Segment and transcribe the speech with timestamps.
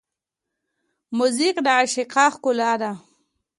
[1.17, 2.91] موزیک د عشقه ښکلا ده.